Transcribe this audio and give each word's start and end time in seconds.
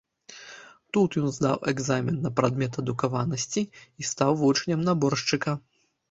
Тут 0.95 1.17
ён 1.21 1.27
здаў 1.33 1.57
экзамен 1.71 2.15
на 2.25 2.31
прадмет 2.39 2.79
адукаванасці 2.83 3.63
і 4.05 4.09
стаў 4.13 4.31
вучнем 4.41 4.79
наборшчыка. 4.89 5.55